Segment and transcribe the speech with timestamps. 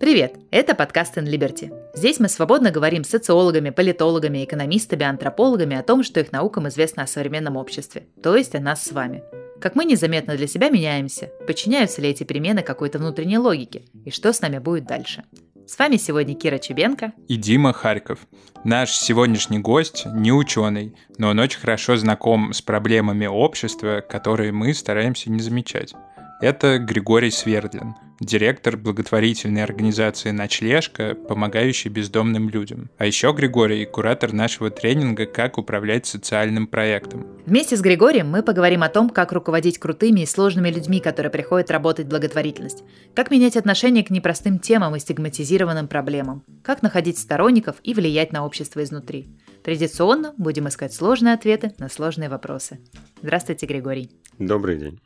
[0.00, 0.36] Привет!
[0.52, 1.72] Это подкаст In Liberty.
[1.92, 7.02] Здесь мы свободно говорим с социологами, политологами, экономистами, антропологами о том, что их наукам известно
[7.02, 9.24] о современном обществе, то есть о нас с вами.
[9.60, 14.32] Как мы незаметно для себя меняемся, подчиняются ли эти перемены какой-то внутренней логике, и что
[14.32, 15.24] с нами будет дальше.
[15.66, 18.20] С вами сегодня Кира Чебенко и Дима Харьков.
[18.64, 24.74] Наш сегодняшний гость не ученый, но он очень хорошо знаком с проблемами общества, которые мы
[24.74, 25.92] стараемся не замечать.
[26.40, 32.90] Это Григорий Свердлин, директор благотворительной организации «Ночлежка», помогающей бездомным людям.
[32.96, 37.26] А еще Григорий– куратор нашего тренинга «Как управлять социальным проектом».
[37.44, 41.72] Вместе с Григорием мы поговорим о том, как руководить крутыми и сложными людьми, которые приходят
[41.72, 42.84] работать в благотворительность,
[43.16, 48.46] как менять отношение к непростым темам и стигматизированным проблемам, как находить сторонников и влиять на
[48.46, 49.26] общество изнутри.
[49.64, 52.78] Традиционно будем искать сложные ответы на сложные вопросы.
[53.22, 54.12] Здравствуйте, Григорий.
[54.38, 55.00] Добрый день.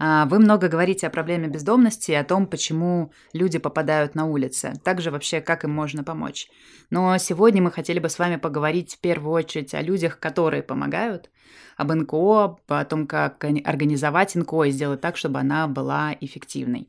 [0.00, 4.74] А, вы много говорите о проблеме бездомности и о том, почему люди попадают на улицы.
[4.84, 6.48] Также вообще, как им можно помочь.
[6.90, 11.30] Но сегодня мы хотели бы с вами поговорить в первую очередь о людях, которые помогают,
[11.76, 16.88] об НКО, о том, как организовать НКО и сделать так, чтобы она была эффективной.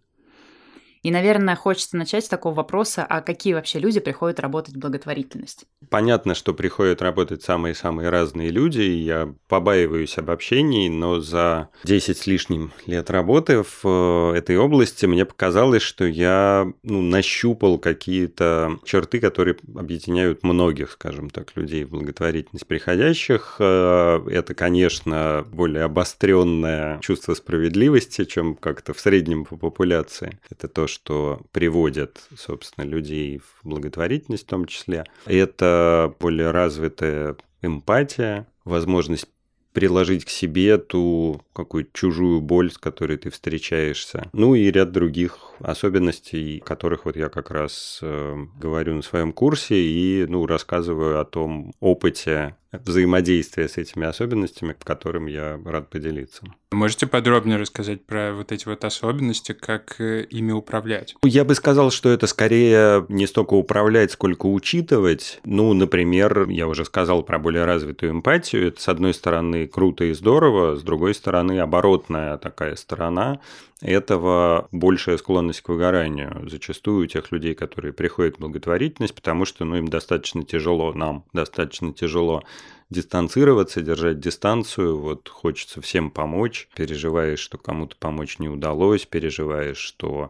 [1.02, 5.66] И, наверное, хочется начать с такого вопроса, а какие вообще люди приходят работать в благотворительность?
[5.90, 12.28] Понятно, что приходят работать самые-самые разные люди, и я побаиваюсь обобщений, но за 10 с
[12.28, 19.20] лишним лет работы в э, этой области мне показалось, что я ну, нащупал какие-то черты,
[19.20, 23.56] которые объединяют многих, скажем так, людей в благотворительность приходящих.
[23.60, 30.40] Э, это, конечно, более обостренное чувство справедливости, чем как-то в среднем по популяции.
[30.50, 35.06] Это то, что приводят, собственно, людей в благотворительность в том числе.
[35.26, 39.28] Это более развитая эмпатия, возможность
[39.74, 44.30] приложить к себе ту какую-то чужую боль, с которой ты встречаешься.
[44.34, 49.76] Ну и ряд других особенностей, которых вот я как раз э, говорю на своем курсе
[49.76, 56.44] и ну, рассказываю о том опыте взаимодействия с этими особенностями, которым я рад поделиться.
[56.72, 61.16] Можете подробнее рассказать про вот эти вот особенности, как э, ими управлять?
[61.24, 65.40] Я бы сказал, что это скорее не столько управлять, сколько учитывать.
[65.46, 68.68] Ну, например, я уже сказал про более развитую эмпатию.
[68.68, 73.40] Это, с одной стороны, круто и здорово, с другой стороны, оборотная такая сторона
[73.82, 76.48] этого большая склонность к выгоранию.
[76.50, 81.24] Зачастую у тех людей, которые приходят в благотворительность, потому что ну, им достаточно тяжело, нам
[81.34, 82.44] достаточно тяжело
[82.90, 90.30] дистанцироваться, держать дистанцию, вот хочется всем помочь, переживаешь, что кому-то помочь не удалось, переживаешь, что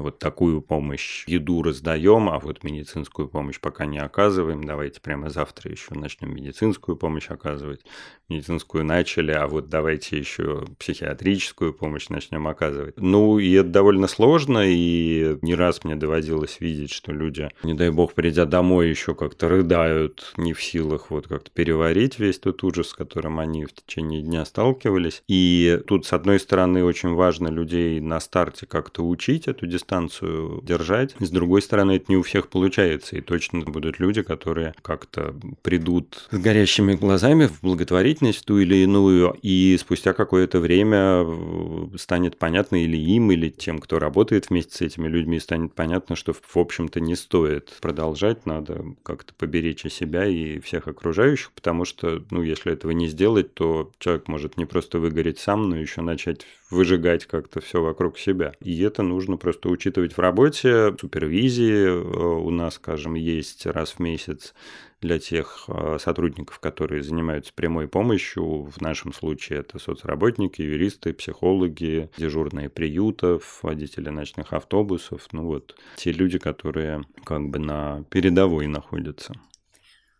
[0.00, 4.64] вот такую помощь, еду раздаем, а вот медицинскую помощь пока не оказываем.
[4.64, 7.80] Давайте прямо завтра еще начнем медицинскую помощь оказывать.
[8.28, 12.94] Медицинскую начали, а вот давайте еще психиатрическую помощь начнем оказывать.
[12.96, 17.90] Ну, и это довольно сложно, и не раз мне доводилось видеть, что люди, не дай
[17.90, 22.88] бог, придя домой, еще как-то рыдают, не в силах вот как-то переварить весь тот ужас,
[22.88, 25.22] с которым они в течение дня сталкивались.
[25.28, 30.60] И тут, с одной стороны, очень важно людей на старте как-то учить эту дистанцию, дистанцию
[30.62, 31.14] держать.
[31.18, 36.28] С другой стороны, это не у всех получается, и точно будут люди, которые как-то придут
[36.30, 42.82] с горящими глазами в благотворительность ту или иную, и спустя какое-то время э, станет понятно
[42.82, 47.00] или им, или тем, кто работает вместе с этими людьми, станет понятно, что, в общем-то,
[47.00, 52.72] не стоит продолжать, надо как-то поберечь о себя и всех окружающих, потому что, ну, если
[52.72, 57.60] этого не сделать, то человек может не просто выгореть сам, но еще начать выжигать как-то
[57.60, 58.54] все вокруг себя.
[58.60, 60.94] И это нужно просто учитывать в работе.
[61.00, 64.54] Супервизии э, у нас, скажем, есть раз в месяц
[65.00, 68.64] для тех э, сотрудников, которые занимаются прямой помощью.
[68.64, 75.26] В нашем случае это соцработники, юристы, психологи, дежурные приютов, водители ночных автобусов.
[75.32, 79.32] Ну вот, те люди, которые как бы на передовой находятся.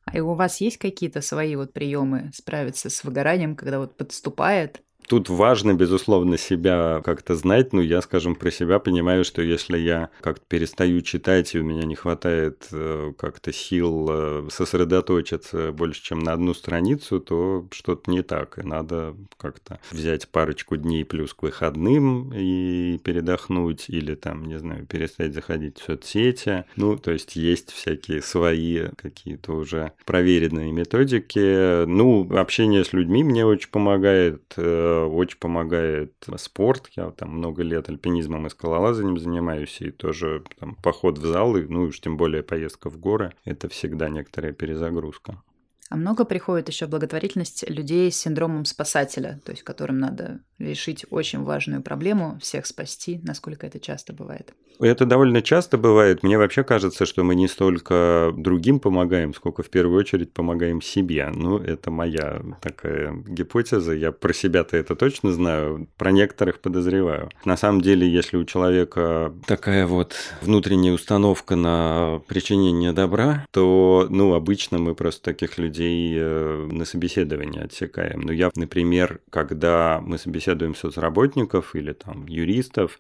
[0.07, 5.29] А у вас есть какие-то свои вот приемы справиться с выгоранием, когда вот подступает Тут
[5.29, 7.73] важно, безусловно, себя как-то знать.
[7.73, 11.85] Ну, я, скажем, про себя понимаю, что если я как-то перестаю читать, и у меня
[11.85, 18.23] не хватает э, как-то сил э, сосредоточиться больше, чем на одну страницу, то что-то не
[18.23, 18.59] так.
[18.59, 24.87] И надо как-то взять парочку дней плюс к выходным и передохнуть, или там, не знаю,
[24.87, 26.65] перестать заходить в соцсети.
[26.77, 31.85] Ну, то есть есть всякие свои какие-то уже проверенные методики.
[31.87, 36.91] Ну, общение с людьми мне очень помогает э, очень помогает спорт.
[36.97, 41.83] Я там много лет альпинизмом и скалолазанием занимаюсь, и тоже там, поход в залы, ну
[41.83, 45.43] уж тем более поездка в горы, это всегда некоторая перезагрузка.
[45.91, 51.43] А много приходит еще благотворительность людей с синдромом спасателя, то есть которым надо решить очень
[51.43, 54.55] важную проблему, всех спасти, насколько это часто бывает.
[54.81, 56.23] Это довольно часто бывает.
[56.23, 61.31] Мне вообще кажется, что мы не столько другим помогаем, сколько в первую очередь помогаем себе.
[61.35, 63.93] Ну, это моя такая гипотеза.
[63.93, 67.29] Я про себя-то это точно знаю, про некоторых подозреваю.
[67.45, 74.33] На самом деле, если у человека такая вот внутренняя установка на причинение добра, то, ну,
[74.33, 78.23] обычно мы просто таких людей э, на собеседование отсекаем.
[78.23, 82.99] Но я, например, когда мы собеседуем соцработников или там юристов,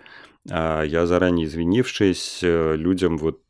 [0.48, 3.40] а я заранее извинившись э, людям вот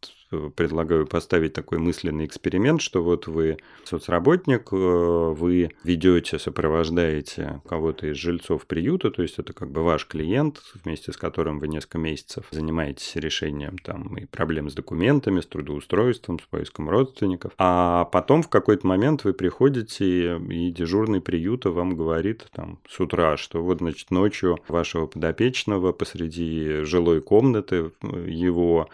[0.55, 8.17] предлагаю поставить такой мысленный эксперимент, что вот вы соцработник, э, вы ведете, сопровождаете кого-то из
[8.17, 12.47] жильцов приюта, то есть это как бы ваш клиент, вместе с которым вы несколько месяцев
[12.51, 18.49] занимаетесь решением там и проблем с документами, с трудоустройством, с поиском родственников, а потом в
[18.49, 24.11] какой-то момент вы приходите и дежурный приюта вам говорит там с утра, что вот значит
[24.11, 28.87] ночью вашего подопечного посреди жилой комнаты его а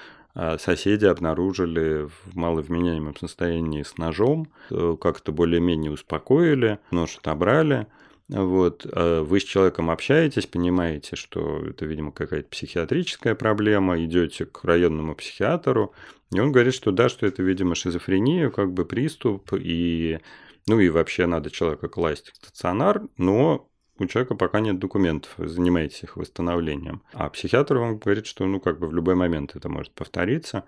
[0.59, 7.87] соседи обнаружили в маловменяемом состоянии с ножом, э, как-то более-менее успокоили, нож отобрали.
[8.29, 8.85] Вот.
[8.93, 15.15] А вы с человеком общаетесь, понимаете, что это, видимо, какая-то психиатрическая проблема, идете к районному
[15.15, 15.95] психиатру,
[16.33, 20.19] и он говорит, что да, что это, видимо, шизофрения, как бы приступ, и
[20.67, 23.69] ну и вообще надо человека класть в стационар, но
[23.99, 27.03] у человека пока нет документов, занимаетесь их восстановлением.
[27.13, 30.65] А психиатр вам говорит, что ну как бы в любой момент это может повториться,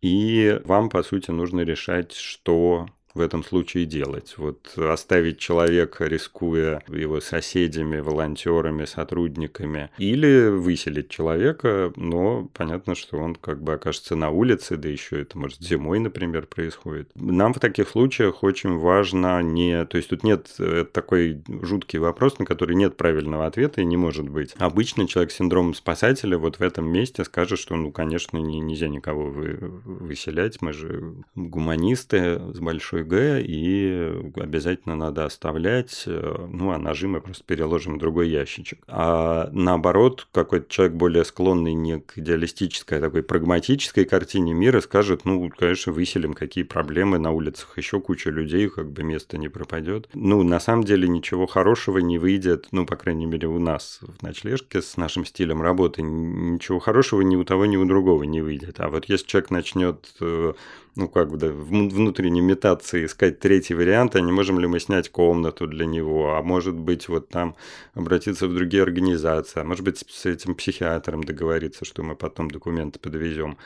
[0.00, 4.34] и вам, по сути, нужно решать, что в этом случае делать?
[4.36, 13.34] Вот оставить человека, рискуя его соседями, волонтерами, сотрудниками, или выселить человека, но понятно, что он
[13.34, 17.10] как бы окажется на улице, да еще это может зимой, например, происходит.
[17.14, 19.84] Нам в таких случаях очень важно не...
[19.86, 23.96] То есть тут нет э, такой жуткий вопрос, на который нет правильного ответа и не
[23.96, 24.54] может быть.
[24.58, 29.30] Обычно человек с синдромом спасателя вот в этом месте скажет, что, ну, конечно, нельзя никого
[29.30, 36.78] вы, выселять, мы же гуманисты с большой Г, и обязательно надо оставлять, э, ну, а
[36.78, 38.78] ножи мы просто переложим в другой ящичек.
[38.86, 45.24] А наоборот, какой-то человек более склонный не к идеалистической, а такой прагматической картине мира скажет,
[45.24, 50.08] ну, конечно, выселим, какие проблемы на улицах, еще куча людей, как бы место не пропадет.
[50.14, 54.22] Ну, на самом деле ничего хорошего не выйдет, ну, по крайней мере, у нас в
[54.22, 58.78] ночлежке с нашим стилем работы ничего хорошего ни у того, ни у другого не выйдет.
[58.78, 60.52] А вот если человек начнет э,
[60.96, 65.08] ну, как бы, да, внутренней метаться искать третий вариант, а не можем ли мы снять
[65.10, 67.56] комнату для него, а может быть, вот там
[67.94, 72.98] обратиться в другие организации, а может быть, с этим психиатром договориться, что мы потом документы
[72.98, 73.56] подвезем.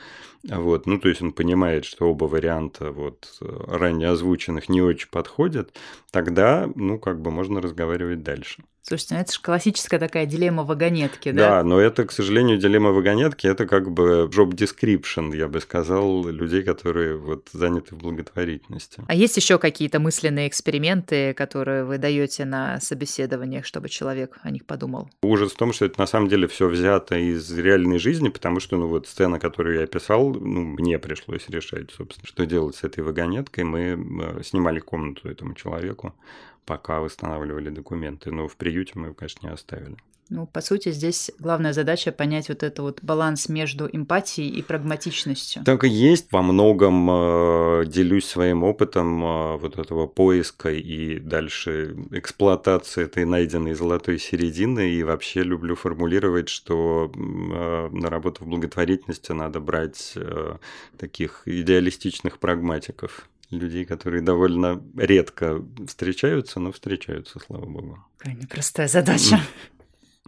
[0.43, 5.75] Вот, ну, то есть он понимает, что оба варианта вот ранее озвученных не очень подходят,
[6.11, 8.63] тогда, ну, как бы можно разговаривать дальше.
[8.87, 11.49] Слушайте, ну это же классическая такая дилемма вагонетки, да?
[11.49, 16.27] Да, но это, к сожалению, дилемма вагонетки, это как бы job description, я бы сказал,
[16.27, 19.01] людей, которые вот заняты в благотворительности.
[19.07, 24.67] А есть еще какие-то мысленные эксперименты, которые вы даете на собеседованиях, чтобы человек о них
[24.67, 25.09] подумал?
[25.23, 28.77] Ужас в том, что это на самом деле все взято из реальной жизни, потому что,
[28.77, 33.03] ну вот сцена, которую я описал, ну, мне пришлось решать, собственно, что делать с этой
[33.03, 33.63] вагонеткой.
[33.63, 36.13] Мы э, снимали комнату этому человеку
[36.65, 38.31] пока восстанавливали документы.
[38.31, 39.97] Но в приюте мы его, конечно, не оставили.
[40.29, 45.63] Ну, по сути, здесь главная задача понять вот этот вот баланс между эмпатией и прагматичностью.
[45.63, 46.31] Так и есть.
[46.31, 53.75] Во многом э, делюсь своим опытом э, вот этого поиска и дальше эксплуатации этой найденной
[53.75, 54.89] золотой середины.
[54.89, 60.57] И вообще люблю формулировать, что э, на работу в благотворительности надо брать э,
[60.97, 68.05] таких идеалистичных прагматиков людей, которые довольно редко встречаются, но встречаются, слава богу.
[68.17, 69.39] Какая непростая задача.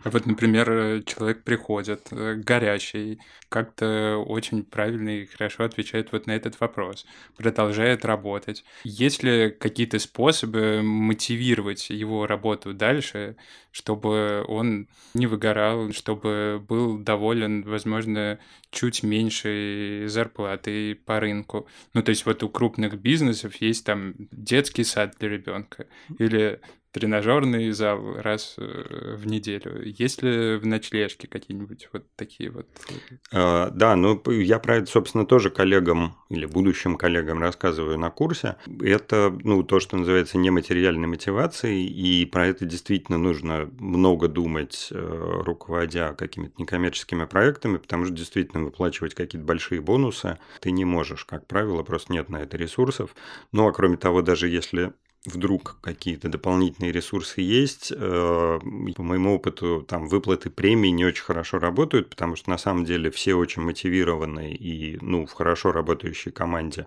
[0.04, 6.32] А вот, например, человек приходит э, горячий, как-то очень правильно и хорошо отвечает вот на
[6.36, 8.64] этот вопрос, продолжает работать.
[8.84, 13.38] Есть ли какие-то способы мотивировать его работу дальше,
[13.72, 18.40] чтобы он не выгорал, чтобы был доволен, возможно,
[18.70, 21.68] чуть меньшей зарплатой по рынку?
[21.96, 25.88] Ну, то есть вот у крупных бизнесов есть там детский сад для ребенка
[26.20, 26.62] или
[26.98, 29.84] тренажерный зал раз э, в неделю.
[29.86, 32.68] Есть ли в ночлежке какие-нибудь вот такие вот?
[33.32, 38.56] А, да, ну я про это, собственно, тоже коллегам или будущим коллегам рассказываю на курсе.
[38.82, 45.42] Это, ну, то, что называется нематериальной мотивацией, и про это действительно нужно много думать, э,
[45.46, 51.46] руководя какими-то некоммерческими проектами, потому что действительно выплачивать какие-то большие бонусы ты не можешь, как
[51.46, 53.16] правило, просто нет на это ресурсов.
[53.52, 54.94] Ну, а кроме того, даже если
[55.26, 58.60] вдруг какие-то дополнительные ресурсы есть, э,
[58.96, 63.12] по моему опыту, там выплаты премий не очень хорошо работают, потому что на самом деле
[63.12, 66.86] все очень мотивированы и ну, в хорошо работающей команде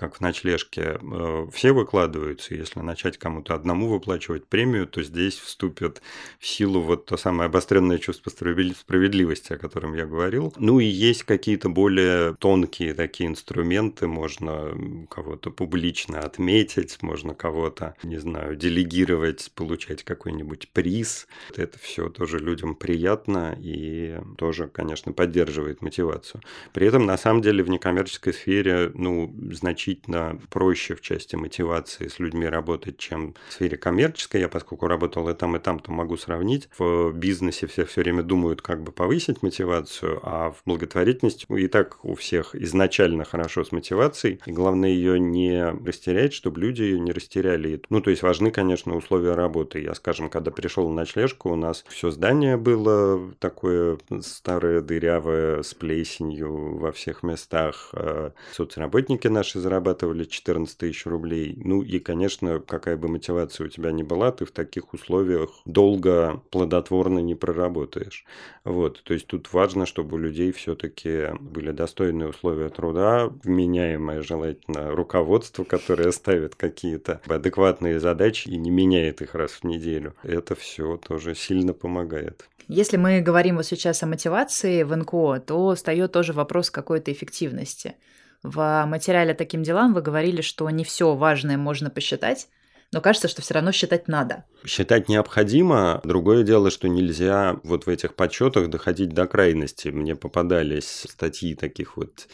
[0.00, 2.54] как в ночлежке, э, все выкладываются.
[2.54, 6.00] Если начать кому-то одному выплачивать премию, то здесь вступит
[6.38, 10.54] в силу вот то самое обостренное чувство справедливости, о котором я говорил.
[10.56, 14.74] Ну и есть какие-то более тонкие такие инструменты, можно
[15.10, 17.69] кого-то публично отметить, можно кого-то,
[18.02, 21.26] не знаю, делегировать, получать какой-нибудь приз.
[21.56, 26.40] Это все тоже людям приятно и тоже, конечно, поддерживает мотивацию.
[26.72, 32.18] При этом, на самом деле, в некоммерческой сфере, ну, значительно проще в части мотивации с
[32.18, 34.40] людьми работать, чем в сфере коммерческой.
[34.40, 36.68] Я, поскольку работал и там, и там, то могу сравнить.
[36.78, 42.04] В бизнесе все все время думают, как бы повысить мотивацию, а в благотворительности и так
[42.04, 44.40] у всех изначально хорошо с мотивацией.
[44.46, 47.49] И главное ее не растерять, чтобы люди ее не растеряли.
[47.90, 49.80] Ну, то есть важны, конечно, условия работы.
[49.80, 55.74] Я, скажем, когда пришел на ночлежку, у нас все здание было такое старое, дырявое, с
[55.74, 57.90] плесенью во всех местах.
[57.92, 61.60] А соцработники наши зарабатывали 14 тысяч рублей.
[61.64, 66.42] Ну и, конечно, какая бы мотивация у тебя ни была, ты в таких условиях долго,
[66.50, 68.24] плодотворно не проработаешь.
[68.64, 74.90] Вот, то есть тут важно, чтобы у людей все-таки были достойные условия труда, вменяемое желательно
[74.94, 80.14] руководство, которое ставит какие-то адекватные задачи и не меняет их раз в неделю.
[80.22, 82.48] Это все тоже сильно помогает.
[82.68, 87.96] Если мы говорим вот сейчас о мотивации в НКО, то встает тоже вопрос какой-то эффективности.
[88.44, 92.48] В материале таким делам вы говорили, что не все важное можно посчитать,
[92.92, 94.44] но кажется, что все равно считать надо.
[94.66, 96.00] Считать необходимо.
[96.04, 99.88] Другое дело, что нельзя вот в этих подсчетах доходить до крайности.
[99.88, 102.26] Мне попадались статьи таких вот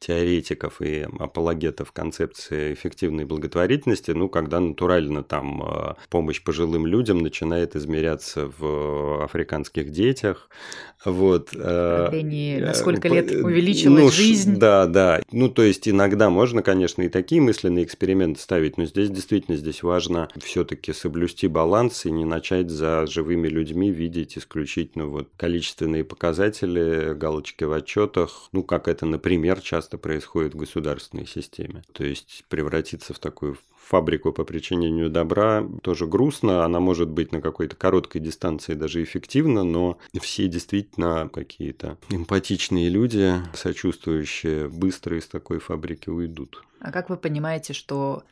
[0.00, 7.76] теоретиков и апологетов концепции эффективной благотворительности, ну, когда натурально там э, помощь пожилым людям начинает
[7.76, 10.50] измеряться в африканских детях.
[11.04, 11.50] Вот.
[11.54, 14.58] Э, на сколько лет увеличилась ну, жизнь.
[14.58, 15.20] Да, да.
[15.30, 19.84] Ну, то есть иногда можно, конечно, и такие мысленные эксперименты ставить, но здесь действительно здесь
[19.84, 20.01] важно
[20.40, 27.64] все-таки соблюсти баланс и не начать за живыми людьми видеть исключительно вот количественные показатели, галочки
[27.64, 31.82] в отчетах, ну, как это, например, часто происходит в государственной системе.
[31.92, 33.58] То есть превратиться в такую
[33.92, 36.64] фабрику по причинению добра тоже грустно.
[36.64, 43.34] Она может быть на какой-то короткой дистанции даже эффективна, но все действительно какие-то эмпатичные люди,
[43.54, 46.64] сочувствующие, быстро из такой фабрики уйдут.
[46.80, 48.24] А как вы понимаете, что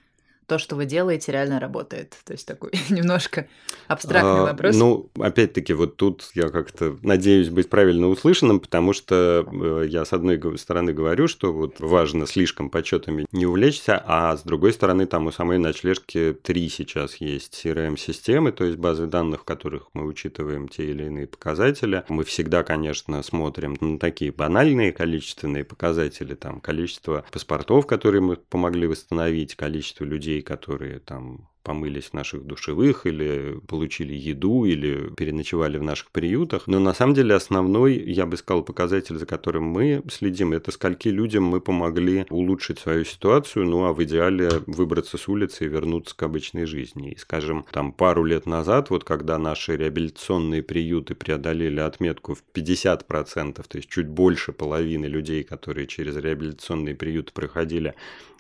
[0.51, 2.17] то, что вы делаете, реально работает?
[2.25, 3.47] То есть такой немножко
[3.87, 4.77] абстрактный а, вопрос.
[4.77, 10.13] Ну, опять-таки, вот тут я как-то надеюсь быть правильно услышанным, потому что э, я с
[10.13, 15.29] одной стороны говорю, что вот важно слишком почетами не увлечься, а с другой стороны, там
[15.29, 20.67] у самой ночлежки три сейчас есть CRM-системы, то есть базы данных, в которых мы учитываем
[20.67, 22.03] те или иные показатели.
[22.09, 28.89] Мы всегда, конечно, смотрим на такие банальные количественные показатели, там количество паспортов, которые мы помогли
[28.89, 35.79] восстановить, количество людей, людей, которые там помылись в наших душевых или получили еду или переночевали
[35.79, 36.67] в наших приютах.
[36.67, 41.09] Но на самом деле основной, я бы сказал, показатель, за которым мы следим, это скольки
[41.09, 46.17] людям мы помогли улучшить свою ситуацию, ну а в идеале выбраться с улицы и вернуться
[46.17, 47.13] к обычной жизни.
[47.13, 53.55] И, скажем, там пару лет назад, вот когда наши реабилитационные приюты преодолели отметку в 50%,
[53.55, 57.95] то есть чуть больше половины людей, которые через реабилитационные приюты проходили,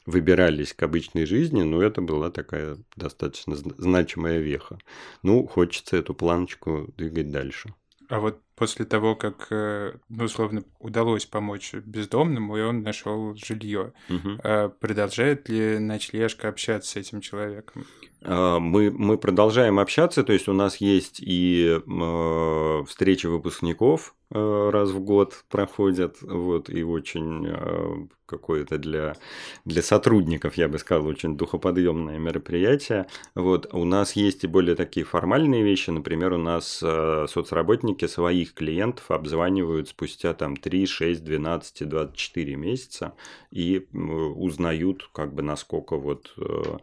[0.06, 3.09] выбирались к обычной жизни, но это была такая достаточно
[3.46, 4.78] значимая веха.
[5.22, 7.74] Ну, хочется эту планочку двигать дальше.
[8.08, 13.94] А вот после того, как, э, ну, условно, удалось помочь бездомному, и он нашел жилье,
[14.10, 14.72] угу.
[14.80, 17.86] продолжает ли ночлежка общаться с этим человеком?
[18.22, 24.70] А, мы, мы продолжаем общаться, то есть у нас есть и э, встречи выпускников э,
[24.70, 29.16] раз в год проходят, вот, и очень э, какое-то для,
[29.64, 33.06] для сотрудников, я бы сказал, очень духоподъемное мероприятие.
[33.34, 39.10] Вот, у нас есть и более такие формальные вещи, например, у нас соцработники своих клиентов
[39.10, 43.14] обзванивают спустя там 3, 6, 12, 24 месяца
[43.50, 46.78] и узнают, как бы, насколько вот э,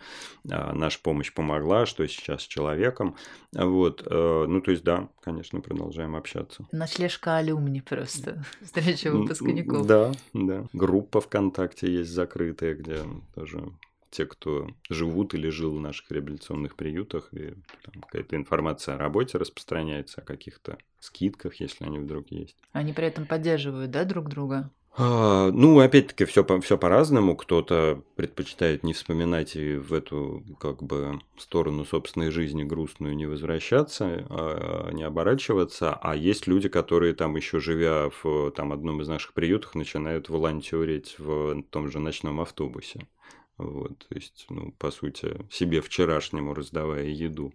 [0.49, 3.15] а, наша помощь помощь помогла, что сейчас с человеком.
[3.53, 6.65] Вот, э, ну, то есть, да, конечно, продолжаем общаться.
[6.71, 9.85] Ночлежка алюмни просто, встреча выпускников.
[9.87, 10.65] Да, да.
[10.73, 12.99] Группа ВКонтакте есть закрытая, где
[13.35, 13.71] тоже
[14.09, 17.53] те, кто живут или жил в наших реабилитационных приютах, и
[18.01, 22.57] какая-то информация о работе распространяется, о каких-то скидках, если они вдруг есть.
[22.71, 24.71] Они при этом поддерживают, да, друг друга?
[24.99, 27.35] А, ну, опять-таки, все, все по-разному.
[27.35, 34.25] Кто-то предпочитает не вспоминать и в эту как бы сторону собственной жизни грустную не возвращаться,
[34.29, 35.93] а не оборачиваться.
[35.93, 41.13] А есть люди, которые там еще живя в там, одном из наших приютов, начинают волонтерить
[41.19, 43.07] в том же ночном автобусе.
[43.57, 47.53] Вот, то есть, ну, по сути, себе вчерашнему раздавая еду.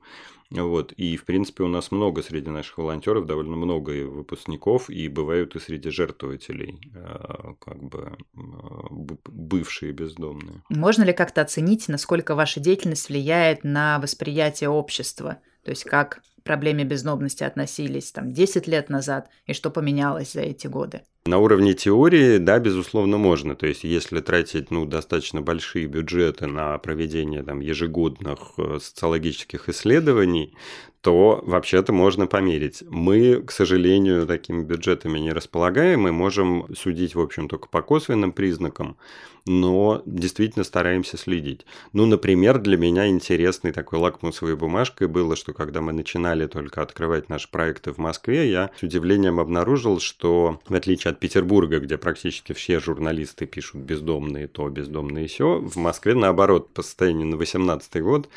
[0.50, 5.08] Вот, и, в принципе, у нас много среди наших волонтеров, довольно много и выпускников, и
[5.08, 8.86] бывают и среди жертвователей, а, как бы а,
[9.24, 10.62] бывшие бездомные.
[10.68, 15.38] Можно ли как-то оценить, насколько ваша деятельность влияет на восприятие общества?
[15.64, 20.40] То есть, как к проблеме бездомности относились там 10 лет назад, и что поменялось за
[20.40, 21.02] эти годы?
[21.24, 23.54] На уровне теории, да, безусловно, можно.
[23.54, 30.56] То есть, если тратить ну, достаточно большие бюджеты на проведение там, ежегодных э, социологических исследований,
[31.02, 32.84] то вообще-то можно померить.
[32.88, 38.32] Мы, к сожалению, такими бюджетами не располагаем, мы можем судить, в общем, только по косвенным
[38.32, 38.96] признакам,
[39.44, 41.66] но действительно стараемся следить.
[41.92, 47.28] Ну, например, для меня интересной такой лакмусовой бумажкой было, что когда мы начинали только открывать
[47.28, 52.52] наши проекты в Москве, я с удивлением обнаружил, что в отличие от Петербурга, где практически
[52.52, 58.28] все журналисты пишут бездомные то, бездомные все, в Москве наоборот, по состоянию на 2018 год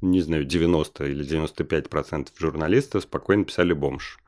[0.00, 4.18] не знаю, 90 или 95 процентов журналистов спокойно писали бомж.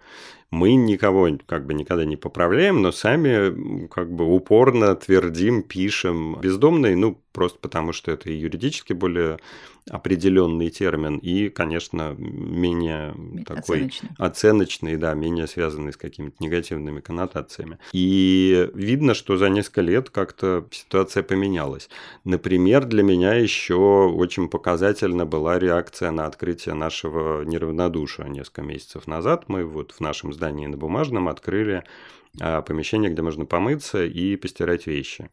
[0.51, 6.39] Мы никого как бы никогда не поправляем, но сами как бы упорно твердим, пишем.
[6.41, 9.39] Бездомные, ну, просто потому что это юридически более
[9.91, 13.15] определенный термин и, конечно, менее
[13.45, 14.09] такой оценочный.
[14.19, 17.79] оценочный, да, менее связанный с какими-то негативными коннотациями.
[17.93, 21.89] И видно, что за несколько лет как-то ситуация поменялась.
[22.25, 29.45] Например, для меня еще очень показательна была реакция на открытие нашего неравнодушия несколько месяцев назад.
[29.49, 31.85] Мы вот в нашем здании на Бумажном открыли
[32.41, 35.31] а, помещение, где можно помыться и постирать вещи.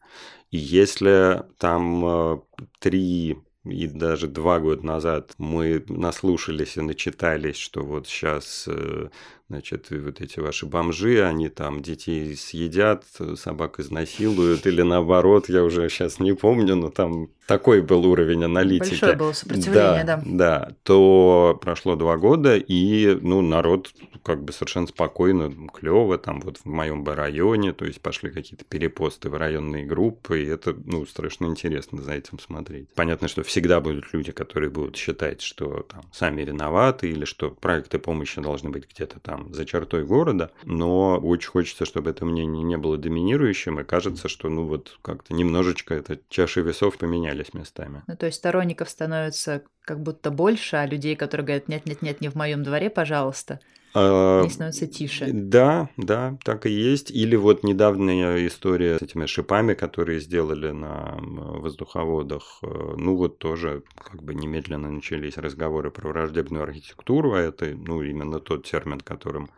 [0.52, 2.38] И если там э,
[2.80, 9.10] три и даже два года назад мы наслушались и начитались, что вот сейчас э,
[9.50, 13.04] значит, вот эти ваши бомжи, они там детей съедят,
[13.36, 18.92] собак изнасилуют, или наоборот, я уже сейчас не помню, но там такой был уровень аналитики.
[18.92, 20.18] Большое было сопротивление, да.
[20.18, 20.76] Да, да.
[20.84, 23.92] То прошло два года, и, ну, народ
[24.24, 28.66] как бы совершенно спокойно, клево, там вот в моем бы районе, то есть пошли какие-то
[28.66, 32.90] перепосты в районные группы, и это, ну, страшно интересно за этим смотреть.
[32.94, 37.98] Понятно, что всегда будут люди, которые будут считать, что там сами виноваты, или что проекты
[37.98, 42.64] помощи должны быть где-то там там за чертой города, но очень хочется, чтобы это мнение
[42.64, 48.04] не было доминирующим, и кажется, что ну вот как-то немножечко это чаши весов поменялись местами.
[48.08, 52.36] Ну то есть сторонников становится как будто больше, а людей, которые говорят, нет-нет-нет, не в
[52.36, 53.60] моем дворе, пожалуйста,
[53.94, 55.30] Они становятся тише.
[55.32, 57.12] Да, да, так и есть.
[57.12, 62.60] Или вот недавняя история с этими шипами, которые сделали на воздуховодах.
[62.62, 68.04] Э, ну вот тоже как бы немедленно начались разговоры про враждебную архитектуру, а это ну
[68.04, 69.50] именно тот термин, которым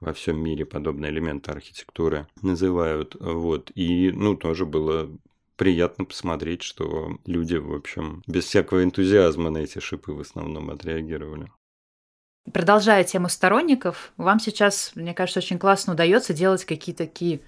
[0.00, 3.16] во всем мире подобные элементы архитектуры называют.
[3.18, 3.70] Вот.
[3.74, 5.08] И ну тоже было
[5.56, 11.50] приятно посмотреть, что люди, в общем, без всякого энтузиазма на эти шипы в основном отреагировали.
[12.52, 17.40] Продолжая тему сторонников, вам сейчас, мне кажется, очень классно удается делать какие-то такие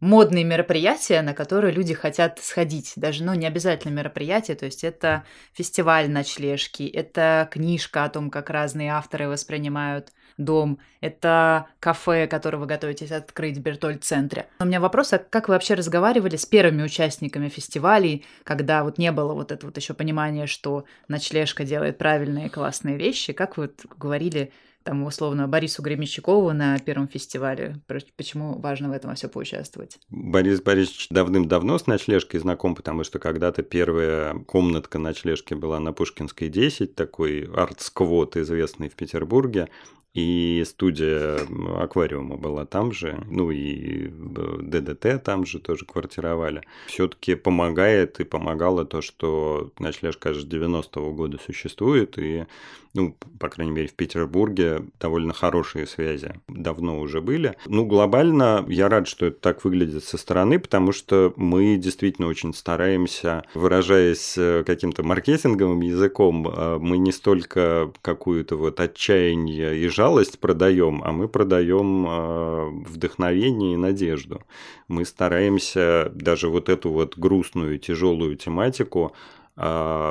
[0.00, 2.94] модные мероприятия, на которые люди хотят сходить.
[2.96, 8.50] Даже, ну, не обязательно мероприятия, то есть это фестиваль ночлежки, это книжка о том, как
[8.50, 14.46] разные авторы воспринимают дом, это кафе, которое вы готовитесь открыть в Бертоль-центре.
[14.58, 19.12] У меня вопрос, а как вы вообще разговаривали с первыми участниками фестивалей, когда вот не
[19.12, 23.32] было вот этого вот еще понимания, что ночлежка делает правильные классные вещи?
[23.32, 27.76] Как вы вот говорили там, условно, Борису Гремещикову на первом фестивале.
[28.16, 29.98] Почему важно в этом все поучаствовать?
[30.08, 36.48] Борис Борисович давным-давно с ночлежкой знаком, потому что когда-то первая комнатка ночлежки была на Пушкинской
[36.48, 39.68] 10, такой арт-сквот, известный в Петербурге.
[40.12, 41.38] И студия
[41.78, 46.62] аквариума была там же, ну и ДДТ там же тоже квартировали.
[46.86, 52.46] Все-таки помогает и помогало то, что ночлежка с 90-го года существует, и
[52.94, 57.56] ну, по крайней мере, в Петербурге довольно хорошие связи давно уже были.
[57.66, 62.52] Ну, глобально я рад, что это так выглядит со стороны, потому что мы действительно очень
[62.52, 70.38] стараемся, выражаясь э, каким-то маркетинговым языком, э, мы не столько какую-то вот отчаяние и жалость
[70.38, 74.40] продаем, а мы продаем э, вдохновение и надежду.
[74.88, 79.12] Мы стараемся даже вот эту вот грустную, тяжелую тематику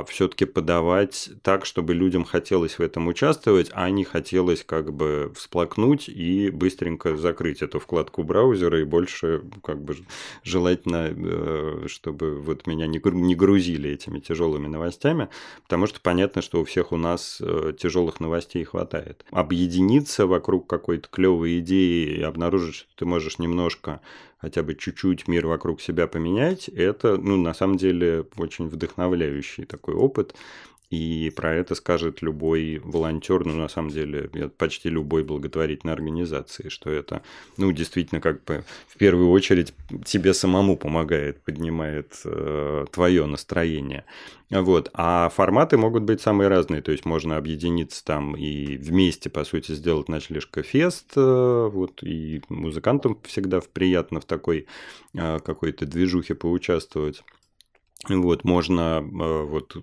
[0.07, 6.07] все-таки подавать так, чтобы людям хотелось в этом участвовать, а не хотелось как бы всплакнуть
[6.07, 9.95] и быстренько закрыть эту вкладку браузера и больше как бы
[10.43, 12.99] желательно, э, чтобы вот меня не
[13.35, 15.29] грузили этими тяжелыми новостями,
[15.63, 19.25] потому что понятно, что у всех у нас э, тяжелых новостей хватает.
[19.31, 24.01] Объединиться вокруг какой-то клевой идеи и обнаружить, что ты можешь немножко
[24.39, 29.95] хотя бы чуть-чуть мир вокруг себя поменять, это, ну, на самом деле, очень вдохновляющий такой
[29.95, 30.35] опыт.
[30.89, 36.89] И про это скажет любой волонтер, ну, на самом деле, почти любой благотворительной организации, что
[36.89, 37.21] это,
[37.57, 39.73] ну, действительно, как бы в первую очередь
[40.03, 44.03] тебе самому помогает, поднимает э, твое настроение.
[44.49, 44.89] Вот.
[44.95, 49.73] А форматы могут быть самые разные, то есть можно объединиться там и вместе, по сути,
[49.73, 54.65] сделать ночлежка фест, э, вот, и музыкантам всегда приятно в такой
[55.13, 57.23] э, какой-то движухе поучаствовать.
[58.09, 59.75] Вот, можно э, вот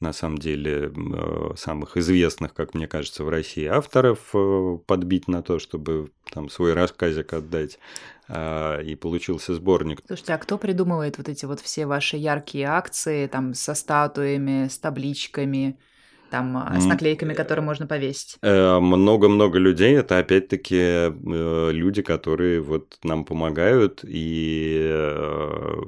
[0.00, 5.42] на самом деле э, самых известных, как мне кажется, в России авторов э, подбить на
[5.42, 7.78] то, чтобы там свой рассказик отдать,
[8.26, 10.00] а, и получился сборник.
[10.06, 14.78] Слушайте, а кто придумывает вот эти вот все ваши яркие акции, там, со статуями, с
[14.78, 15.78] табличками?
[16.34, 18.38] Там а, с наклейками, которые можно повесить?
[18.42, 19.96] Э, много-много людей.
[19.96, 25.82] Это опять-таки э, люди, которые вот нам помогают и э,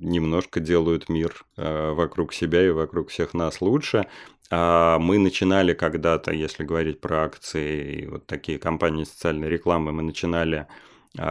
[0.00, 4.06] немножко делают мир вокруг себя и вокруг всех нас лучше.
[4.50, 10.66] А мы начинали когда-то, если говорить про акции, вот такие компании социальной рекламы, мы начинали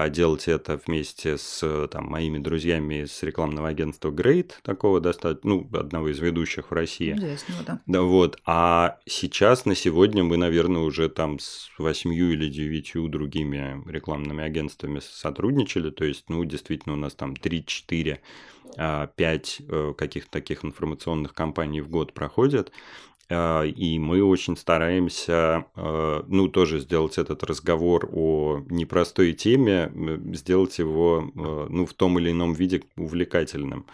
[0.10, 6.10] делать это вместе с там, моими друзьями из рекламного агентства Great, такого достаточно, ну, одного
[6.10, 7.14] из ведущих в России.
[7.14, 7.82] Известного, да.
[7.86, 8.40] Да, вот.
[8.46, 15.00] А сейчас, на сегодня, мы, наверное, уже там с восьмью или девятью другими рекламными агентствами
[15.00, 18.20] сотрудничали, то есть, ну, действительно, у нас там 3-4
[18.76, 22.72] 5 а, э, каких-то таких информационных кампаний в год проходят.
[23.28, 29.92] А, и мы очень стараемся, а, ну, тоже сделать этот разговор о непростой теме,
[30.34, 33.86] сделать его, а, ну, в том или ином виде увлекательным.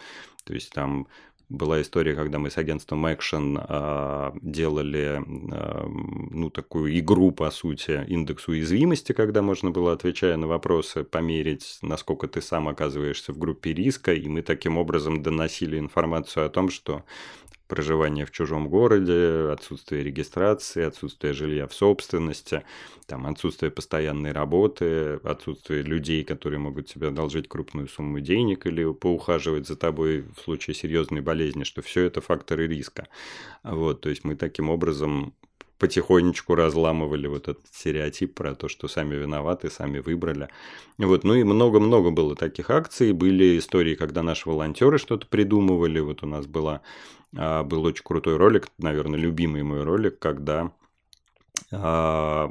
[0.43, 1.07] То есть там
[1.47, 9.11] была история, когда мы с агентством Action делали ну, такую игру, по сути, индекс уязвимости,
[9.11, 14.29] когда можно было, отвечая на вопросы, померить, насколько ты сам оказываешься в группе риска, и
[14.29, 17.03] мы таким образом доносили информацию о том, что
[17.71, 22.65] проживание в чужом городе, отсутствие регистрации, отсутствие жилья в собственности,
[23.05, 29.67] там, отсутствие постоянной работы, отсутствие людей, которые могут тебе одолжить крупную сумму денег или поухаживать
[29.67, 33.07] за тобой в случае серьезной болезни, что все это факторы риска.
[33.63, 35.33] Вот, то есть мы таким образом
[35.81, 40.47] потихонечку разламывали вот этот стереотип про то, что сами виноваты, сами выбрали.
[40.99, 43.13] Вот, ну и много-много было таких акций.
[43.13, 45.99] Были истории, когда наши волонтеры что-то придумывали.
[45.99, 46.81] Вот у нас была,
[47.35, 50.71] а, был очень крутой ролик, наверное, любимый мой ролик, когда
[51.71, 52.47] а,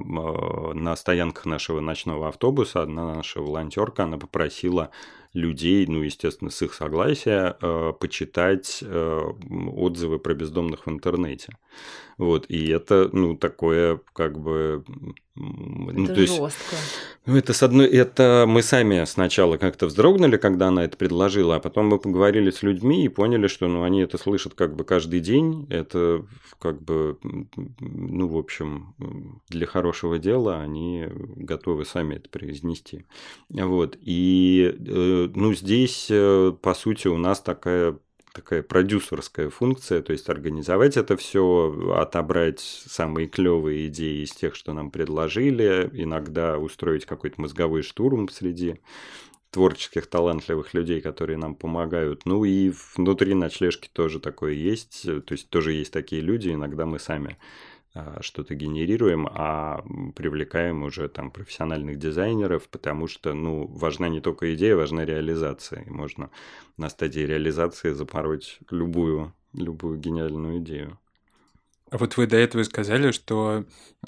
[0.74, 4.90] на стоянках нашего ночного автобуса одна наша волонтерка, она попросила
[5.34, 7.56] людей, ну, естественно, с их согласия,
[8.00, 11.56] почитать отзывы про бездомных в интернете.
[12.20, 14.84] Вот, и это, ну, такое, как бы...
[15.36, 16.76] Ну, это то есть, жестко.
[17.24, 17.86] Ну, это с одной...
[17.86, 22.62] Это мы сами сначала как-то вздрогнули, когда она это предложила, а потом мы поговорили с
[22.62, 25.66] людьми и поняли, что, ну, они это слышат как бы каждый день.
[25.70, 26.26] Это
[26.58, 27.16] как бы,
[27.80, 28.94] ну, в общем,
[29.48, 31.06] для хорошего дела они
[31.36, 33.06] готовы сами это произнести.
[33.48, 37.98] Вот, и, э, ну, здесь, э, по сути, у нас такая
[38.40, 44.72] такая продюсерская функция, то есть организовать это все, отобрать самые клевые идеи из тех, что
[44.72, 48.76] нам предложили, иногда устроить какой-то мозговой штурм среди
[49.50, 52.24] творческих, талантливых людей, которые нам помогают.
[52.24, 56.98] Ну и внутри ночлежки тоже такое есть, то есть тоже есть такие люди, иногда мы
[56.98, 57.36] сами
[58.20, 64.76] что-то генерируем, а привлекаем уже там профессиональных дизайнеров, потому что, ну, важна не только идея,
[64.76, 65.82] важна реализация.
[65.82, 66.30] И можно
[66.76, 70.98] на стадии реализации запороть любую, любую гениальную идею.
[71.90, 73.64] А вот вы до этого сказали, что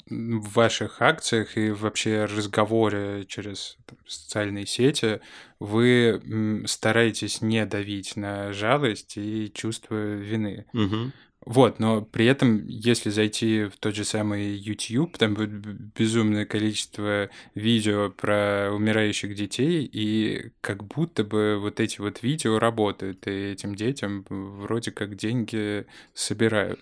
[0.09, 5.19] в ваших акциях и вообще разговоре через там, социальные сети
[5.59, 10.65] вы стараетесь не давить на жалость и чувство вины.
[10.73, 11.11] Угу.
[11.45, 17.29] Вот, но при этом, если зайти в тот же самый YouTube, там будет безумное количество
[17.53, 23.75] видео про умирающих детей, и как будто бы вот эти вот видео работают, и этим
[23.75, 26.79] детям вроде как деньги собирают.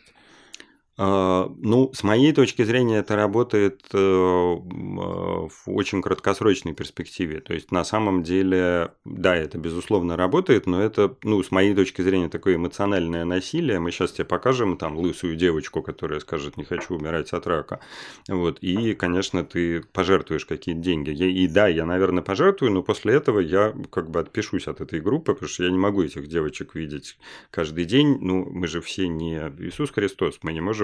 [0.98, 7.40] А, ну, с моей точки зрения, это работает э, в очень краткосрочной перспективе.
[7.40, 12.02] То есть, на самом деле, да, это безусловно работает, но это, ну, с моей точки
[12.02, 13.80] зрения, такое эмоциональное насилие.
[13.80, 17.80] Мы сейчас тебе покажем там лысую девочку, которая скажет, не хочу умирать от рака.
[18.28, 18.60] Вот.
[18.60, 21.12] И, конечно, ты пожертвуешь какие-то деньги.
[21.12, 25.34] И да, я, наверное, пожертвую, но после этого я как бы отпишусь от этой группы,
[25.34, 27.18] потому что я не могу этих девочек видеть
[27.50, 28.18] каждый день.
[28.20, 30.81] Ну, мы же все не Иисус Христос, мы не можем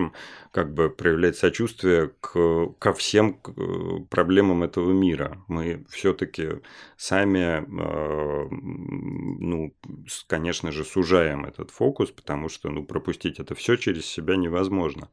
[0.52, 3.40] как бы проявлять сочувствие к, ко всем
[4.10, 5.44] проблемам этого мира.
[5.48, 6.62] Мы все-таки
[6.96, 9.74] сами, э, ну,
[10.28, 15.10] конечно же, сужаем этот фокус, потому что, ну, пропустить это все через себя невозможно.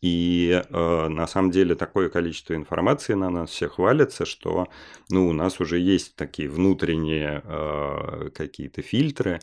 [0.00, 4.68] И э, на самом деле такое количество информации на нас всех валится, что
[5.10, 9.40] ну, у нас уже есть такие внутренние э, какие-то фильтры,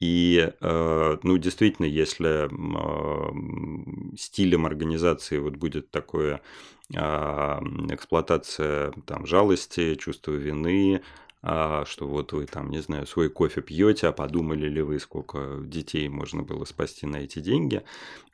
[0.00, 6.40] и, э, ну, действительно, если э, стилем организации вот будет такое
[6.94, 11.02] а, эксплуатация там жалости, чувства вины,
[11.42, 15.58] а, что вот вы там, не знаю, свой кофе пьете, а подумали ли вы, сколько
[15.62, 17.82] детей можно было спасти на эти деньги.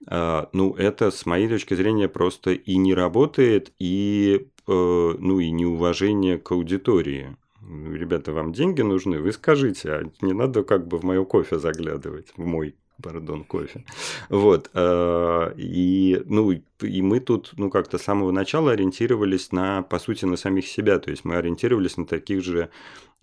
[0.06, 4.72] А, ну, это, с моей точки зрения, просто и не работает, и, э,
[5.18, 7.36] ну, и неуважение к аудитории
[7.68, 12.32] ребята, вам деньги нужны, вы скажите, а не надо как бы в мое кофе заглядывать,
[12.36, 13.84] в мой пардон, кофе.
[14.28, 14.70] Вот.
[14.74, 20.24] Э, и, ну, и мы тут, ну, как-то с самого начала ориентировались на, по сути,
[20.24, 20.98] на самих себя.
[20.98, 22.70] То есть мы ориентировались на таких же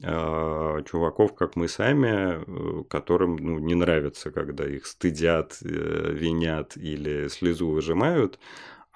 [0.01, 7.27] э, чуваков, как мы сами, э, которым ну, не нравится, когда их стыдят, винят или
[7.29, 8.39] слезу выжимают.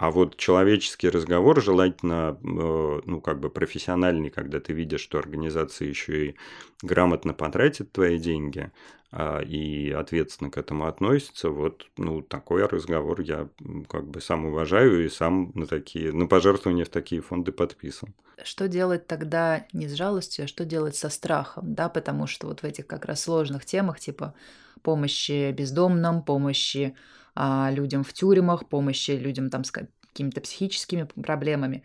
[0.03, 5.87] А вот человеческий разговор желательно, э, ну, как бы профессиональный, когда ты видишь, что организация
[5.87, 6.35] еще и
[6.81, 8.69] грамотно потратит твои деньги
[9.13, 13.47] а, и ответственно к этому относится, вот, ну, такой разговор я
[13.87, 18.13] как бы сам уважаю и сам на такие, на пожертвования в такие фонды подписан.
[18.43, 22.59] Что делать тогда не с жалостью, а что делать со страхом, да, потому что вот
[22.59, 24.33] в этих как раз сложных темах, типа
[24.81, 26.93] помощи бездомным, помощи
[27.35, 31.83] людям в тюрьмах, помощи людям там с какими-то психическими проблемами.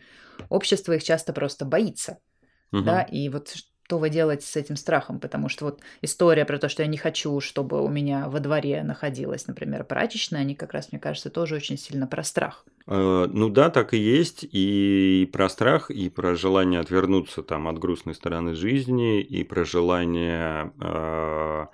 [0.48, 2.18] Общество их часто просто боится.
[2.72, 2.82] Угу.
[2.82, 3.54] Да, и вот
[3.88, 5.18] что вы делаете с этим страхом?
[5.18, 8.82] Потому что вот история про то, что я не хочу, чтобы у меня во дворе
[8.82, 12.66] находилась, например, прачечная, они как раз, мне кажется, тоже очень сильно про страх.
[12.87, 14.46] Э, ну да, так и есть.
[14.52, 20.70] И про страх, и про желание отвернуться там от грустной стороны жизни, и про желание
[20.82, 21.66] э,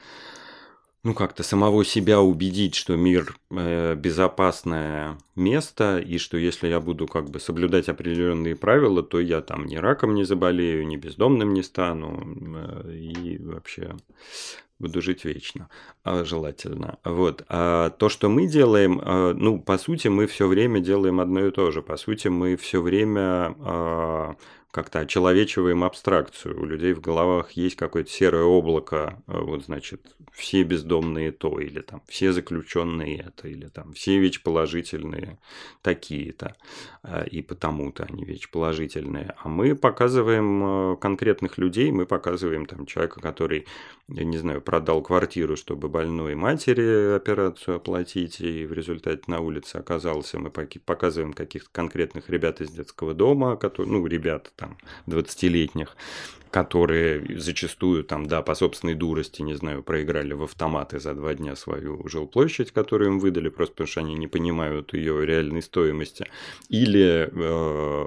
[1.05, 7.07] ну, как-то самого себя убедить, что мир э, безопасное место, и что если я буду
[7.07, 11.63] как бы соблюдать определенные правила, то я там ни раком не заболею, ни бездомным не
[11.63, 12.25] стану,
[12.87, 13.95] э, и вообще
[14.79, 15.69] буду жить вечно,
[16.05, 16.99] а, желательно.
[17.05, 17.45] Вот.
[17.49, 21.51] А то, что мы делаем, э, ну, по сути, мы все время делаем одно и
[21.51, 21.83] то же.
[21.83, 24.37] По сути, мы все время а,
[24.75, 26.61] как-то очеловечиваем абстракцию.
[26.61, 31.81] У людей в головах есть какое-то серое облако, э, вот, значит, все бездомные то, или
[31.81, 35.39] там все заключенные это, или там все ВИЧ-положительные
[35.81, 36.57] такие-то,
[37.05, 39.37] э, и потому-то они ВИЧ-положительные.
[39.39, 43.67] А мы показываем э, конкретных людей, мы показываем там человека, который,
[44.09, 49.77] я не знаю, продал квартиру, чтобы больной матери операцию оплатить, и в результате на улице
[49.77, 50.41] оказался.
[50.41, 55.97] Мы показываем каких-то конкретных ребят из детского дома, которые, ну, ребят, там, 20-летних,
[56.55, 61.57] которые зачастую там, да, по собственной дурости, не знаю, проиграли в автоматы за два дня
[61.57, 66.29] свою жилплощадь, которую им выдали, просто потому что они не понимают ее реальной стоимости,
[66.69, 68.07] или э,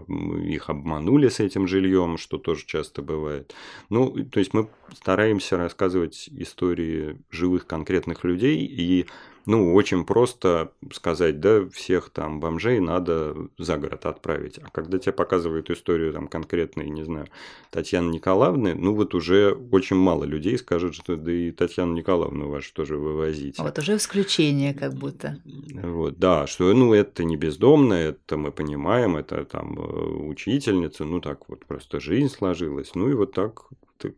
[0.50, 3.54] их обманули с этим жильем, что тоже часто бывает.
[3.90, 9.08] Ну, то есть мы стараемся рассказывать истории живых конкретных людей и
[9.48, 14.60] ну, очень просто сказать, да, всех там бомжей надо за город отправить.
[14.62, 17.28] А когда тебе показывают историю там конкретной, не знаю,
[17.72, 18.37] Татьяны Николаевны,
[18.76, 23.62] ну вот уже очень мало людей скажут, что да и Татьяну Николаевну вашу тоже вывозите.
[23.62, 25.38] Вот уже исключение как будто.
[25.84, 31.22] Вот, да, что, ну, это не бездомная, это мы понимаем, это там э, учительница, ну,
[31.22, 32.92] так вот просто жизнь сложилась.
[32.96, 33.66] Ну, и вот так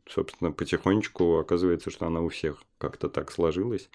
[0.07, 3.89] собственно, потихонечку оказывается, что она у всех как-то так сложилась.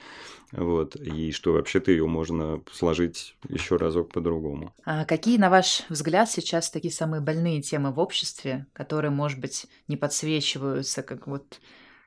[0.52, 4.74] Вот, и что вообще-то ее можно сложить еще разок по-другому.
[4.84, 9.66] А какие, на ваш взгляд, сейчас такие самые больные темы в обществе, которые, может быть,
[9.88, 11.60] не подсвечиваются как вот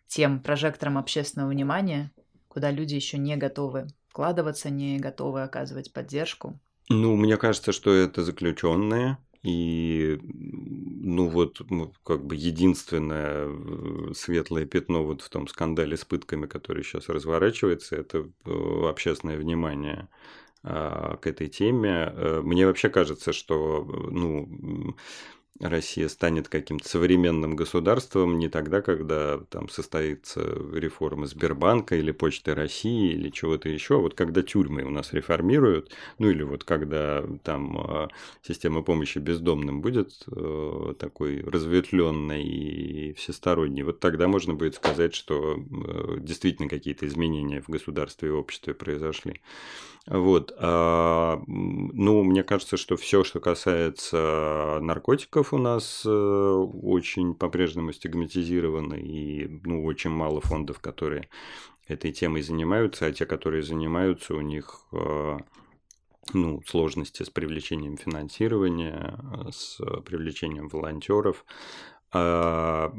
[0.07, 2.11] тем прожектором общественного внимания,
[2.47, 6.59] куда люди еще не готовы вкладываться, не готовы оказывать поддержку?
[6.89, 11.61] Ну, мне кажется, что это заключенные, и, ну вот,
[12.03, 17.95] как бы единственное э, светлое пятно вот в том скандале с пытками, который сейчас разворачивается,
[17.95, 20.07] это э, общественное внимание
[20.63, 22.11] к этой теме.
[22.41, 24.95] Мне вообще кажется, что ну,
[25.59, 30.41] Россия станет каким-то современным государством не тогда, когда там состоится
[30.73, 35.91] реформа Сбербанка или Почты России или чего-то еще, а вот когда тюрьмы у нас реформируют,
[36.19, 38.07] ну или вот когда там а,
[38.41, 45.55] система помощи бездомным будет э, такой разветвленной и всесторонней, вот тогда можно будет сказать, что
[45.55, 49.41] э, действительно какие-то изменения в государстве и обществе произошли.
[50.07, 50.53] Вот.
[50.57, 58.93] А, ну, мне кажется, что все, что касается наркотиков у нас э, очень по-прежнему стигматизировано,
[58.93, 61.27] и ну, очень мало фондов, которые
[61.87, 65.37] этой темой занимаются, а те, которые занимаются, у них э,
[66.33, 69.19] ну, сложности с привлечением финансирования,
[69.51, 71.45] с привлечением волонтеров.
[72.13, 72.93] А,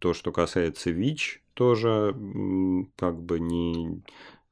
[0.00, 2.14] то, что касается ВИЧ, тоже
[2.96, 4.02] как бы не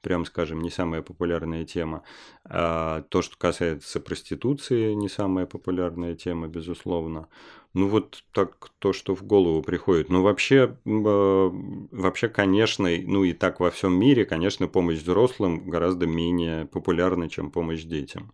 [0.03, 2.03] прям скажем, не самая популярная тема.
[2.45, 7.29] А то, что касается проституции, не самая популярная тема, безусловно.
[7.75, 10.09] Ну вот так то, что в голову приходит.
[10.09, 11.51] Ну вообще, э,
[11.93, 17.51] вообще, конечно, ну и так во всем мире, конечно, помощь взрослым гораздо менее популярна, чем
[17.51, 18.33] помощь детям.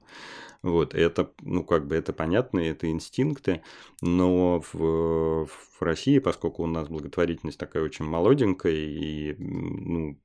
[0.65, 3.61] Вот, это, ну, как бы это понятно, это инстинкты,
[4.01, 10.19] но в, в России, поскольку у нас благотворительность такая очень молоденькая и ну,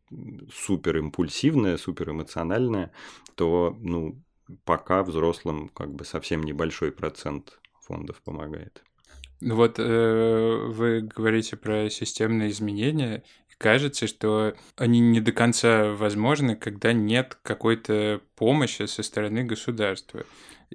[0.50, 2.94] супер импульсивная, супер эмоциональная,
[3.36, 4.24] то, ну,
[4.64, 8.82] пока взрослым как бы совсем небольшой процент фондов помогает.
[9.42, 13.24] Ну вот э, вы говорите про системные изменения,
[13.60, 20.26] кажется, что они не до конца возможны, когда нет какой-то помощи со стороны государства.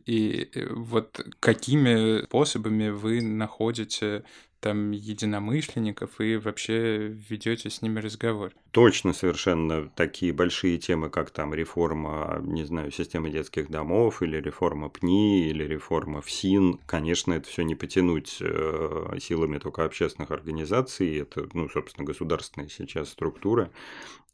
[0.06, 4.24] И э, вот какими способами вы находите
[4.60, 8.52] там единомышленников и вообще ведете с ними разговор.
[8.74, 14.88] Точно совершенно такие большие темы, как там реформа, не знаю, системы детских домов или реформа
[14.88, 16.80] ПНИ или реформа ФСИН.
[16.84, 21.18] Конечно, это все не потянуть э, силами только общественных организаций.
[21.18, 23.70] Это, ну, собственно, государственные сейчас структуры.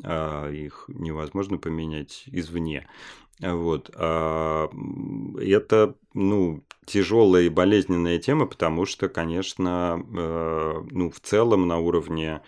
[0.02, 2.86] А, их невозможно поменять извне.
[3.40, 3.90] Вот.
[3.94, 4.70] А,
[5.38, 12.40] это, ну, тяжелая и болезненная тема, потому что, конечно, э, ну, в целом на уровне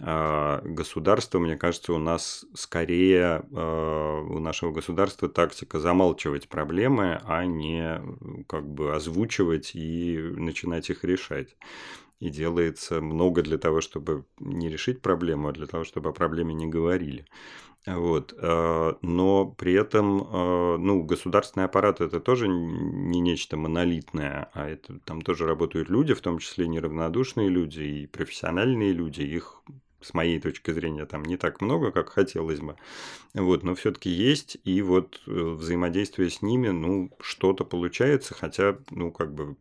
[0.00, 7.44] а, государства, мне кажется, у нас скорее э, у нашего государства тактика замалчивать проблемы, а
[7.44, 8.00] не
[8.46, 11.56] как бы озвучивать и начинать их решать.
[12.20, 16.54] И делается много для того, чтобы не решить проблему, а для того, чтобы о проблеме
[16.54, 17.24] не говорили.
[17.84, 18.34] Вот.
[18.40, 20.18] Э, но при этом
[20.80, 26.20] ну, государственный аппарат это тоже не нечто монолитное, а это там тоже работают люди, в
[26.20, 29.22] том числе неравнодушные люди и профессиональные люди.
[29.22, 29.62] Их
[30.00, 32.76] с моей точки зрения, там не так много, как хотелось бы.
[33.34, 39.10] Вот, но все-таки есть, и вот э, взаимодействие с ними, ну, что-то получается, хотя, ну,
[39.10, 39.56] как бы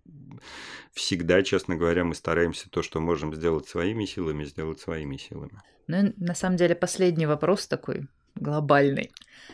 [0.94, 5.62] всегда, честно говоря, мы стараемся то, что можем сделать своими силами, сделать своими силами.
[5.88, 9.12] Ну, на самом деле, последний вопрос такой глобальный.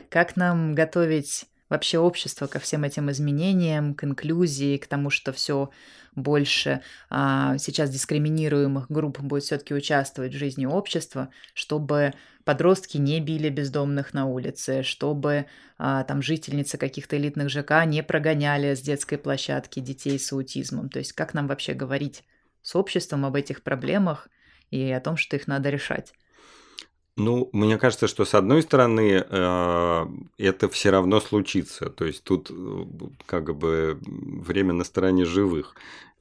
[0.10, 5.72] Как нам готовить вообще общество ко всем этим изменениям, к инклюзии, к тому, что все
[6.16, 12.14] больше а, сейчас дискриминируемых групп будет все-таки участвовать в жизни общества, чтобы
[12.46, 15.48] подростки не били бездомных на улице, чтобы
[15.80, 20.90] а, там жительницы каких-то элитных ЖК не прогоняли с детской площадки детей с аутизмом.
[20.90, 22.24] То есть как нам вообще говорить
[22.62, 24.30] с обществом об этих проблемах
[24.70, 26.14] и о том, что их надо решать?
[27.16, 30.08] Ну, мне кажется, что с одной стороны э,
[30.40, 31.90] это все равно случится.
[31.92, 32.86] То есть тут э,
[33.28, 35.76] как бы время на стороне живых.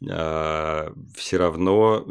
[0.08, 2.04] Э, все равно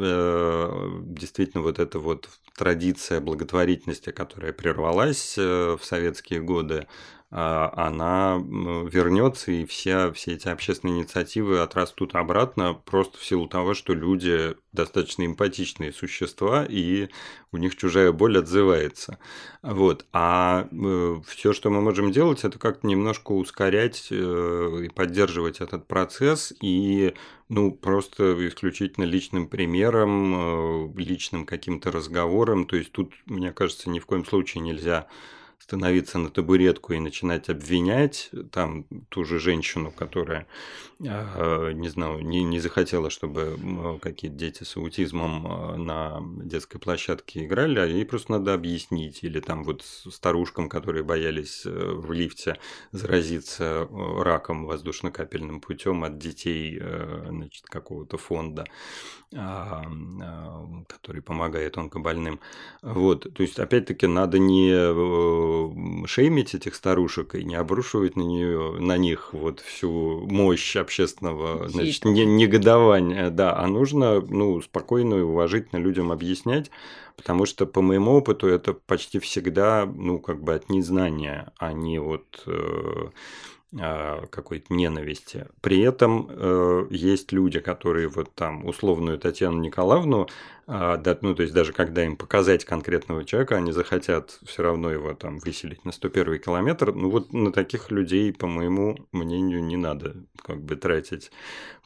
[1.06, 6.88] действительно вот эта вот традиция благотворительности, которая прервалась в советские годы,
[7.34, 13.74] а, она вернется, и все, все эти общественные инициативы отрастут обратно просто в силу того,
[13.74, 17.08] что люди достаточно эмпатичные существа, и
[17.54, 19.18] у них чужая боль отзывается.
[19.62, 20.06] Вот.
[20.12, 25.88] А э, все, что мы можем делать, это как-то немножко ускорять э, и поддерживать этот
[25.88, 27.14] процесс, и
[27.52, 32.66] ну, просто исключительно личным примером, э, личным каким-то разговором.
[32.66, 35.08] То есть тут, мне кажется, ни в коем случае нельзя
[35.62, 40.48] становиться на табуретку и начинать обвинять там ту же женщину, которая,
[41.06, 47.80] а, не знаю, не, не захотела, чтобы какие-то дети с аутизмом на детской площадке играли,
[47.80, 49.24] а ей просто надо объяснить.
[49.24, 52.58] Или там вот старушкам, которые боялись э, в лифте
[52.92, 58.66] заразиться э, раком воздушно-капельным путем от детей э, значит, какого-то фонда,
[59.34, 59.84] а,
[60.88, 62.40] который помогает онкобольным.
[62.82, 64.72] Вот, то есть, опять-таки, надо не
[66.06, 72.06] шеймить этих старушек и не обрушивать на, нее, на них вот всю мощь общественного значит,
[72.06, 76.72] не, негодования, да, а нужно ну, спокойно и уважительно людям объяснять,
[77.16, 82.00] потому что по моему опыту это почти всегда ну, как бы от незнания, а не
[82.00, 83.10] вот э,
[83.74, 85.48] какой-то ненависти.
[85.62, 90.28] При этом э, есть люди, которые вот там условную Татьяну Николаевну,
[90.68, 94.92] э, да, ну то есть даже когда им показать конкретного человека, они захотят все равно
[94.92, 96.94] его там выселить на 101 километр.
[96.94, 101.32] Ну вот на таких людей, по моему мнению, не надо как бы тратить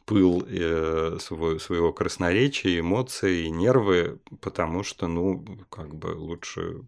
[0.06, 6.82] пыл э, свой, своего красноречия, эмоции и нервы, потому что, ну, как бы лучше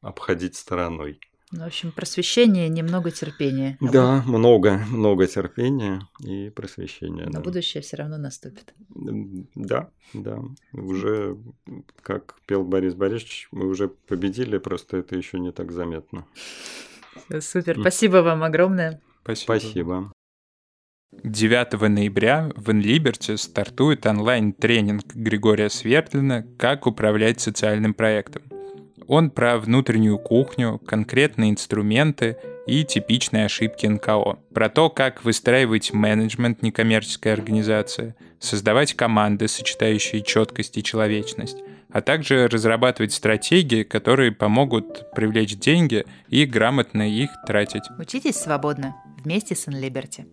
[0.00, 1.18] обходить стороной.
[1.56, 3.78] Ну, в общем, просвещение, немного терпения.
[3.80, 7.26] А да, много, много терпения и просвещения.
[7.26, 7.40] Но да.
[7.40, 8.74] будущее все равно наступит.
[9.54, 10.42] Да, да.
[10.72, 11.36] Уже,
[12.02, 16.26] как пел Борис Борисович, мы уже победили, просто это еще не так заметно.
[17.38, 19.00] Супер, спасибо вам огромное.
[19.22, 19.58] Спасибо.
[19.58, 20.12] Спасибо.
[21.22, 28.42] 9 ноября в InLiberty стартует онлайн-тренинг Григория Свердлина «Как управлять социальным проектом».
[29.06, 32.36] Он про внутреннюю кухню, конкретные инструменты
[32.66, 34.38] и типичные ошибки НКО.
[34.54, 41.58] Про то, как выстраивать менеджмент некоммерческой организации, создавать команды, сочетающие четкость и человечность,
[41.90, 47.84] а также разрабатывать стратегии, которые помогут привлечь деньги и грамотно их тратить.
[47.98, 50.26] Учитесь свободно вместе с InLiberty.